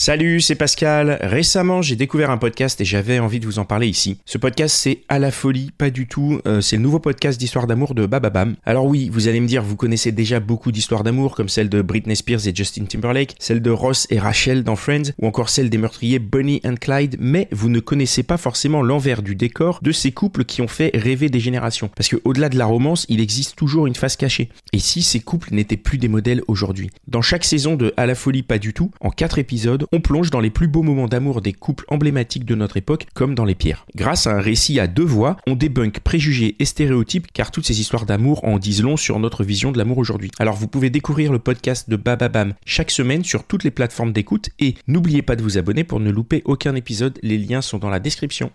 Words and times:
Salut, 0.00 0.40
c'est 0.40 0.54
Pascal. 0.54 1.18
Récemment, 1.22 1.82
j'ai 1.82 1.96
découvert 1.96 2.30
un 2.30 2.38
podcast 2.38 2.80
et 2.80 2.84
j'avais 2.84 3.18
envie 3.18 3.40
de 3.40 3.46
vous 3.46 3.58
en 3.58 3.64
parler 3.64 3.88
ici. 3.88 4.18
Ce 4.26 4.38
podcast, 4.38 4.76
c'est 4.76 5.00
À 5.08 5.18
la 5.18 5.32
folie, 5.32 5.72
pas 5.76 5.90
du 5.90 6.06
tout. 6.06 6.40
Euh, 6.46 6.60
c'est 6.60 6.76
le 6.76 6.82
nouveau 6.82 7.00
podcast 7.00 7.36
d'histoire 7.36 7.66
d'amour 7.66 7.96
de 7.96 8.06
Bababam. 8.06 8.54
Alors 8.64 8.86
oui, 8.86 9.10
vous 9.12 9.26
allez 9.26 9.40
me 9.40 9.48
dire, 9.48 9.64
vous 9.64 9.74
connaissez 9.74 10.12
déjà 10.12 10.38
beaucoup 10.38 10.70
d'histoires 10.70 11.02
d'amour, 11.02 11.34
comme 11.34 11.48
celle 11.48 11.68
de 11.68 11.82
Britney 11.82 12.14
Spears 12.14 12.46
et 12.46 12.54
Justin 12.54 12.84
Timberlake, 12.84 13.34
celle 13.40 13.60
de 13.60 13.72
Ross 13.72 14.06
et 14.08 14.20
Rachel 14.20 14.62
dans 14.62 14.76
Friends, 14.76 15.10
ou 15.18 15.26
encore 15.26 15.48
celle 15.48 15.68
des 15.68 15.78
meurtriers 15.78 16.20
Bonnie 16.20 16.60
and 16.64 16.76
Clyde, 16.80 17.16
mais 17.18 17.48
vous 17.50 17.68
ne 17.68 17.80
connaissez 17.80 18.22
pas 18.22 18.36
forcément 18.36 18.82
l'envers 18.82 19.20
du 19.20 19.34
décor 19.34 19.80
de 19.82 19.90
ces 19.90 20.12
couples 20.12 20.44
qui 20.44 20.62
ont 20.62 20.68
fait 20.68 20.92
rêver 20.94 21.28
des 21.28 21.40
générations. 21.40 21.90
Parce 21.96 22.08
que 22.08 22.20
au-delà 22.24 22.48
de 22.50 22.56
la 22.56 22.66
romance, 22.66 23.04
il 23.08 23.20
existe 23.20 23.56
toujours 23.56 23.88
une 23.88 23.96
face 23.96 24.14
cachée. 24.14 24.48
Et 24.72 24.78
si 24.78 25.02
ces 25.02 25.18
couples 25.18 25.52
n'étaient 25.52 25.76
plus 25.76 25.98
des 25.98 26.06
modèles 26.06 26.42
aujourd'hui? 26.46 26.90
Dans 27.08 27.20
chaque 27.20 27.42
saison 27.42 27.74
de 27.74 27.92
À 27.96 28.06
la 28.06 28.14
folie, 28.14 28.44
pas 28.44 28.60
du 28.60 28.72
tout, 28.72 28.92
en 29.00 29.10
quatre 29.10 29.40
épisodes, 29.40 29.87
on 29.92 30.00
plonge 30.00 30.30
dans 30.30 30.40
les 30.40 30.50
plus 30.50 30.68
beaux 30.68 30.82
moments 30.82 31.08
d'amour 31.08 31.40
des 31.40 31.52
couples 31.52 31.84
emblématiques 31.88 32.44
de 32.44 32.54
notre 32.54 32.76
époque, 32.76 33.06
comme 33.14 33.34
dans 33.34 33.44
Les 33.44 33.54
Pierres. 33.54 33.86
Grâce 33.94 34.26
à 34.26 34.32
un 34.32 34.40
récit 34.40 34.80
à 34.80 34.86
deux 34.86 35.04
voix, 35.04 35.36
on 35.46 35.54
débunk 35.54 36.00
préjugés 36.00 36.56
et 36.58 36.64
stéréotypes, 36.64 37.28
car 37.32 37.50
toutes 37.50 37.66
ces 37.66 37.80
histoires 37.80 38.06
d'amour 38.06 38.44
en 38.44 38.58
disent 38.58 38.82
long 38.82 38.96
sur 38.96 39.18
notre 39.18 39.44
vision 39.44 39.72
de 39.72 39.78
l'amour 39.78 39.98
aujourd'hui. 39.98 40.30
Alors 40.38 40.56
vous 40.56 40.68
pouvez 40.68 40.90
découvrir 40.90 41.32
le 41.32 41.38
podcast 41.38 41.90
de 41.90 41.96
Bababam 41.96 42.54
chaque 42.64 42.90
semaine 42.90 43.24
sur 43.24 43.44
toutes 43.44 43.64
les 43.64 43.70
plateformes 43.70 44.12
d'écoute, 44.12 44.50
et 44.58 44.74
n'oubliez 44.86 45.22
pas 45.22 45.36
de 45.36 45.42
vous 45.42 45.58
abonner 45.58 45.84
pour 45.84 46.00
ne 46.00 46.10
louper 46.10 46.42
aucun 46.44 46.74
épisode, 46.74 47.18
les 47.22 47.38
liens 47.38 47.62
sont 47.62 47.78
dans 47.78 47.90
la 47.90 48.00
description. 48.00 48.46